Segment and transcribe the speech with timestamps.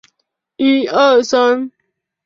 [0.03, 0.07] 首府
[0.65, 0.85] 为伊
[1.23, 1.71] 苏兰。